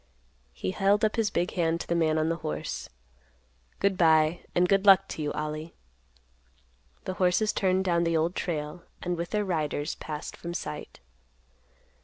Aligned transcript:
He 0.55 0.71
held 0.71 1.05
up 1.05 1.15
his 1.15 1.29
big 1.29 1.51
hand 1.51 1.79
to 1.81 1.87
the 1.87 1.93
man 1.93 2.17
on 2.17 2.27
the 2.27 2.37
horse; 2.37 2.89
"Good 3.77 3.99
by, 3.99 4.39
and 4.55 4.67
good 4.67 4.83
luck 4.87 5.07
to 5.09 5.21
you, 5.21 5.31
Ollie." 5.33 5.75
The 7.03 7.13
horses 7.21 7.53
turned 7.53 7.85
down 7.85 8.03
the 8.03 8.17
Old 8.17 8.33
Trail 8.35 8.81
and 9.03 9.15
with 9.15 9.29
their 9.29 9.45
riders, 9.45 9.93
passed 9.93 10.35
from 10.35 10.55
sight. 10.55 10.99